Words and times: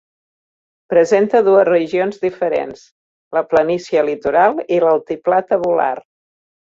Presenta 0.93 1.41
dues 1.47 1.65
regions 1.69 2.17
diferents: 2.23 2.81
la 3.39 3.43
planícia 3.53 4.05
litoral 4.09 4.59
i 4.79 4.81
l'altiplà 4.87 5.43
tabular. 5.53 5.97